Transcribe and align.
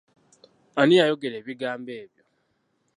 Ani 0.79 0.95
yayogera 0.99 1.35
ebigambo 1.41 1.91
ebyo? 2.01 2.23